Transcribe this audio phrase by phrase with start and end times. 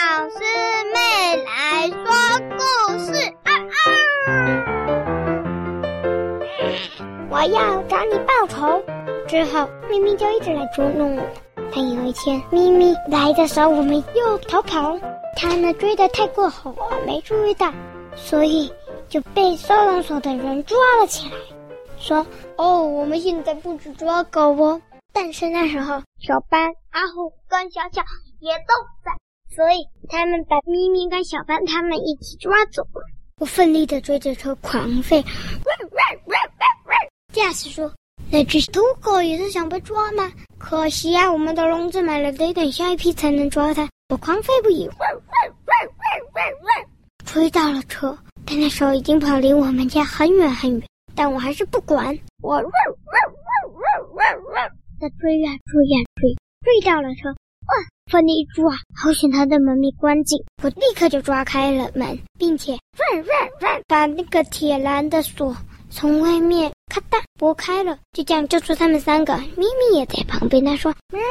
[0.00, 0.38] 老师
[0.94, 0.96] 妹
[1.44, 2.00] 来说
[2.56, 2.62] 故
[3.04, 3.12] 事。
[3.44, 3.76] 啊啊！
[7.28, 8.82] 我要找你报仇。
[9.28, 11.22] 之后，咪咪就一直来捉弄我。
[11.74, 14.98] 但有一天，咪咪来的时候，我们又逃跑。
[15.36, 17.70] 他呢追得太过火，我没注意到，
[18.16, 18.72] 所以
[19.10, 21.36] 就被收容所的人抓了起来。
[21.98, 22.26] 说
[22.56, 24.80] ：“哦，我们现在不止抓狗哦。”
[25.12, 28.02] 但是那时候，小班、阿虎跟小小
[28.40, 28.72] 也都
[29.04, 29.12] 在，
[29.54, 33.02] 所以他们把咪咪跟小班他们一起抓走了。
[33.38, 35.24] 我奋力地追着车狂吠，
[37.32, 37.92] 驾驶说
[38.30, 40.30] ：“那只土狗也是想被抓吗？
[40.58, 44.90] 可惜啊，我们的笼子买了，得等下一批才能抓它。”我狂吠不已，
[47.24, 50.82] 追到了车，但那时候已经跑离我们家很远很远，
[51.14, 52.60] 但我还是不管，我。
[55.00, 57.34] 在追呀追呀追，追到了车，
[57.70, 57.86] 哇！
[58.10, 62.76] 奋力一抓，好险他的门没关紧，我立刻就抓开了门，并且
[63.86, 65.56] 把那个铁栏的锁
[65.90, 69.36] 从外面咔嗒拨开了，就这样救出他们三个。
[69.36, 71.22] 咪咪也在旁边，他说：“喵，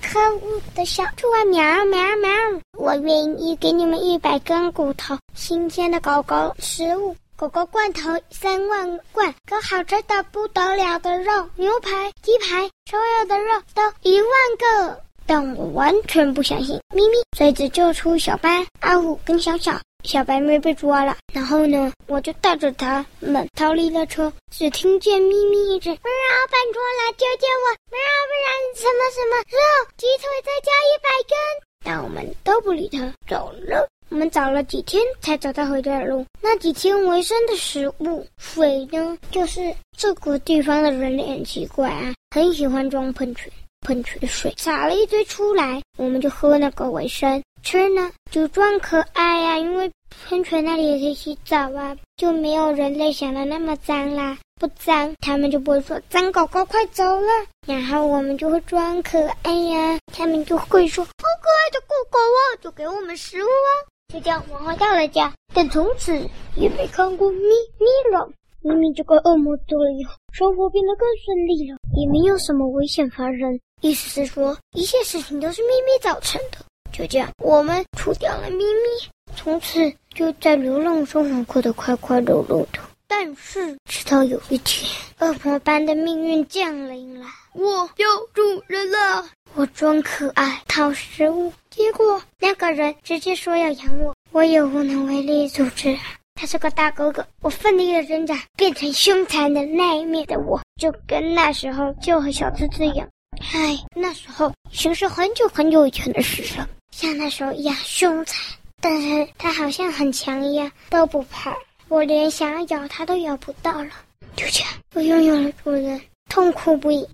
[0.00, 2.30] 可恶的小兔啊，喵喵喵！
[2.78, 15.00] 我愿意给你们一百根骨头，新鲜的狗狗食物。”狗狗罐头三万罐，可好吃的不得了的肉，牛排、鸡排，所有的肉都一万个。
[15.28, 16.80] 但我完全不相信。
[16.94, 21.14] 咪咪随之救出小白、阿虎跟小小，小白没被抓了。
[21.34, 24.32] 然后呢，我就带着他们逃离了车。
[24.50, 27.76] 只听见咪咪一直：“不要拜托了，救救我！
[27.90, 29.58] 不要不然什么什么肉
[29.98, 31.36] 鸡腿再加一百根。”
[31.84, 33.86] 但我们都不理他，走了。
[34.08, 36.24] 我们找了几天才找到回家的路。
[36.40, 39.18] 那几天维生的食物，水呢？
[39.30, 47.42] 就是这个地方的人类很奇怪啊，很喜欢装喷泉，喷泉水洒了一堆出来，我们就喝那个维生。
[47.62, 49.90] 吃呢就装可爱呀、因为
[50.28, 54.38] 喷泉那里也可以洗澡啊，就没有人类想的那么脏啦。
[54.60, 57.30] 不脏，他们就不会说脏狗狗快走了。
[57.66, 63.70] 然后我们就会装可爱呀，他们就会说好可爱的狗狗啊，就给我们食物啊。
[64.12, 66.16] 就这样，我回到了家，但从此
[66.56, 67.40] 也没看过咪
[67.78, 68.28] 咪了。
[68.68, 73.58] 咪咪这个恶魔走了以后，生活变得更顺利了，也没有什么危险发生。
[73.80, 76.58] 意思是说，一切事情都是咪咪造成的。
[76.92, 82.80] 就这样，我们除掉了咪咪，从此就在流浪生活过得快快乐乐的。
[83.06, 84.90] 但是，直到有一天，
[85.20, 89.26] 恶魔般的命运降临了，我有主人了。
[89.54, 95.96] 我装可爱讨食物，结果那个人直接说要养我，我也无能为力阻止。
[96.40, 103.08] 他是个大哥哥，我奋力的挣扎，变成凶残的那一面的我，就跟那时候就和小兔子一样。
[103.52, 108.40] 唉，那时候已经是很久很久以前的事了，像那时候一样凶残，
[108.80, 111.52] 但是他好像很强一样，都不怕。
[111.88, 113.90] 我连想要咬它都咬不到了，
[114.36, 116.00] 就这样，我拥有了主人，
[116.30, 117.04] 痛苦不已。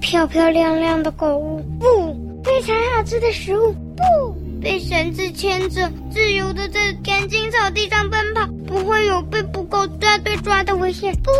[0.00, 11.30] 漂漂亮亮的狗物，不，非常好吃的食物，不，被绳子牵着，自由的在干净草地上奔跑，不会有被捕狗抓队抓的危险，不，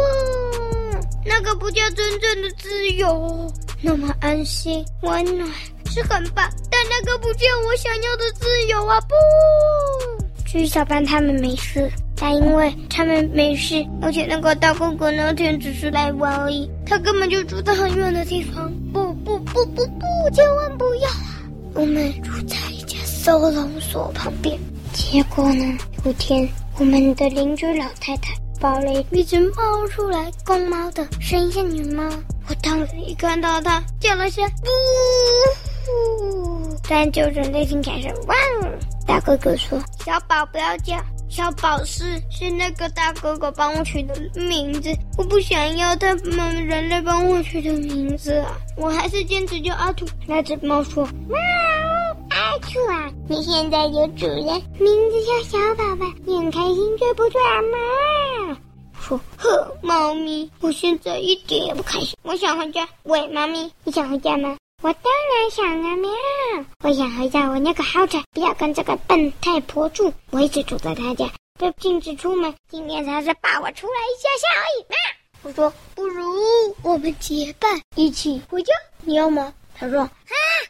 [1.25, 3.53] 那个不叫真正的自由，
[3.83, 5.49] 那么安心温暖
[5.87, 9.15] 是很棒，但那个不叫我想要的自由啊，不。
[10.47, 11.91] 至于小班他们没事。
[12.21, 18.69] 但因为他们没事，而且那个大哥哥那天只是来玩而已，他根本就住在很远的地方。
[18.93, 21.39] 不不不不不，千万不要啊！
[21.75, 22.57] 我们住在
[23.29, 24.59] 收容所旁边。
[24.95, 32.03] 结果呢，有天我们的邻居老太太抱了一只猫出来，公猫的，声音像女猫。
[32.49, 34.43] 我当时一看到它，叫了声
[35.85, 38.35] “不”，但就人类听起来是“汪”。
[39.07, 40.97] 大哥哥说：“小宝不要叫。”
[41.29, 48.57] 小宝是是那个大哥哥帮我取的名字，我不想要他们人类帮我取的名字啊！
[48.79, 50.07] 我还是坚持叫阿土。
[50.27, 51.39] 那只猫说：“喵，
[52.69, 54.45] 兔啊，你现在有主人，
[54.79, 58.57] 名字叫小宝宝，你很开心对不对啊？”喵，
[59.01, 62.87] 说：“呵，猫咪，我现在一点也不开心，我想回家。
[63.05, 66.11] 喂，猫咪，你想回家吗？”我当然想啊，喵！
[66.85, 70.13] 我想回家，我那个豪宅，不要跟这个笨太婆住。
[70.31, 71.29] 我一直住在他家，
[71.59, 72.55] 被禁止出门。
[72.71, 74.83] 今天才是抱我出来一下下而已。
[74.83, 74.95] 嘛！
[75.43, 76.23] 我说，不如
[76.83, 79.53] 我们结伴一起回家，你要吗？
[79.75, 80.09] 他说，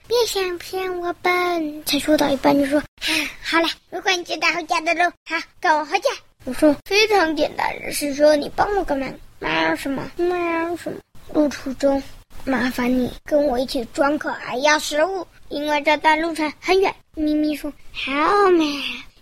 [0.09, 1.85] 别想骗我笨。
[1.85, 3.13] 才说到一半就说，啊，
[3.45, 6.09] 好了，如果你知道回家的路，好，跟我回家。
[6.45, 10.11] 我说非常简单，是说你帮我个忙，忙什么？
[10.17, 10.99] 忙什么？
[11.35, 12.03] 路途中。
[12.45, 16.95] 麻烦你跟我一起装可爱，要食物，因为这段路程很远。
[17.15, 18.11] 咪咪说：“好
[18.53, 18.65] 嘛，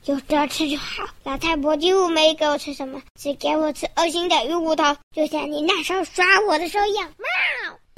[0.05, 7.09] 有得吃就好。”老太婆几乎没给我吃什么，只给我吃恶心的鱼骨头，就像你那时候耍我的时候一样。
[7.19, 7.27] 妈！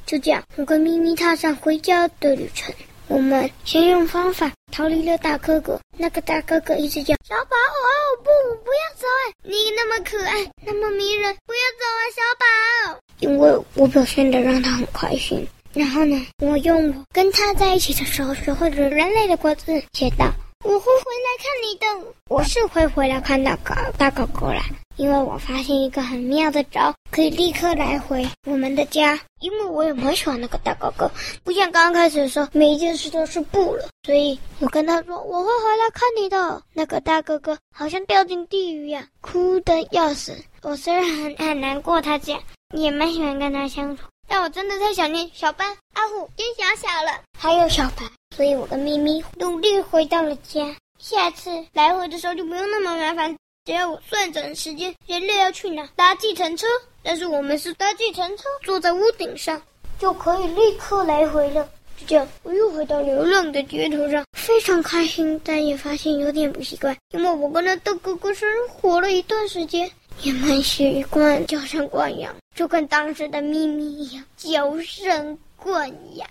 [0.08, 2.74] 就这样，我跟咪咪踏上回家的旅程。
[3.08, 5.78] 我们先用方法逃离了大哥哥。
[5.98, 7.92] 那个大哥哥一直叫小宝哦，
[8.24, 8.30] 不，
[8.64, 9.34] 不要走哎！
[9.42, 13.00] 你那么可爱，那么迷人，不要走啊，小宝！
[13.20, 15.46] 因为我表现的让他很开心。
[15.74, 20.32] 然后呢，我用我跟他在一起的时候学会了人类的国字，写道
[20.64, 24.64] ：“我会回来看你的。”我是会回来看那个大哥哥啦。
[24.98, 29.18] 因为我发现一个很妙的招，可以立刻来回我们的家。
[29.40, 31.08] 因为我也蛮喜欢那个大哥哥，
[31.44, 33.84] 不像刚开始的时候，每一件事都是不了。
[34.02, 36.60] 所以我跟他说我会回来看你的。
[36.74, 40.36] 那个大哥哥好像掉进地狱呀，哭的要死。
[40.62, 42.42] 我虽然很很难过他这样，
[42.74, 48.02] 也蛮喜欢跟他相处，但我真的太想念小班、阿虎跟小小了，还有小白。
[48.34, 50.74] 所以我跟咪咪努力回到了家。
[50.98, 53.36] 下次来回的时候就不用那么麻烦。
[53.68, 56.66] 只要我算准时间，人类要去哪搭计程车，
[57.02, 59.60] 但是我们是搭计程车，坐在屋顶上
[59.98, 61.68] 就可以立刻来回了。
[61.98, 69.90] 就这样，我又回到流浪的街头上，非常开心，但也发现有点不习惯，因为我跟那大哥哥生活了一段时间，
[70.22, 75.86] 也蛮习惯娇生惯养，就跟当时的咪咪一样娇生惯
[76.16, 76.26] 养。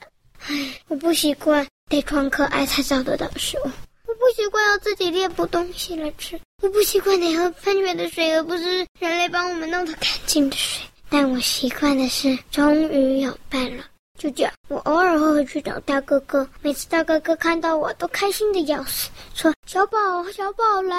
[0.48, 0.56] 唉，
[0.88, 3.70] 我不习惯得装可爱才找得到食物。
[4.20, 10.84] 我不习惯要自己猎捕东西来吃，我不习惯得喝喷泉的水，而不是人类帮我们弄的干净的水。
[11.08, 13.84] 但我习惯的是，终于有伴了。
[14.18, 20.98] 就这样，我偶尔会回去找大哥哥，每次大哥哥看到我都开心的要死，说：“小宝，小宝来！”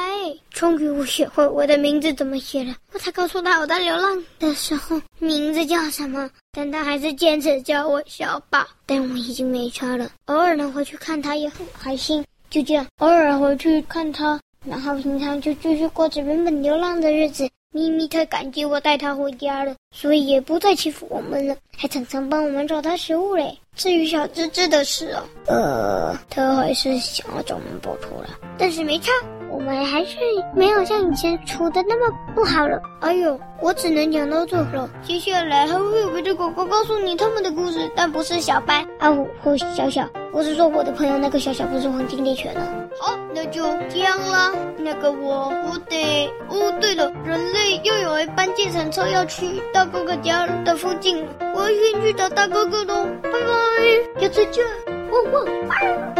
[0.50, 2.72] 终于我学会我的名字怎么写了。
[2.92, 8.64] 我才告诉他我在流浪的时候名字叫什么，但他还是坚持叫我小宝。
[8.86, 12.24] 但我已经没差了，偶尔能回去看他也很开心。
[12.50, 17.48] 就这样，偶尔回去看他，然后平常就继续过着原本流浪的日子。
[17.70, 23.56] 咪咪太感激我带他回家了，所以也不再欺负我们了，还常常帮我们找他食物嘞。
[23.76, 29.12] 至于小吱吱的事哦，呃，他还是想要找我们报仇了，但是没差。
[29.50, 30.16] 我们还是
[30.54, 32.80] 没有像以前处的那么不好了。
[33.00, 34.88] 哎呦，我只能讲到这了。
[35.02, 40.08] 接下来还会有别的狗狗告诉你他们的故事，但不是小白、阿虎或小小。
[40.32, 42.60] 我是说我的朋友那个小小不是黄金猎犬了。
[42.98, 44.52] 好，那就这样啦。
[44.76, 46.30] 那个我，我得……
[46.48, 53.06] 哦，对了，人类又有一班计程车要去大哥哥家的附近，我要先去找大哥哥喽。
[53.22, 54.64] 拜拜，下次见。
[55.10, 56.17] 汪汪。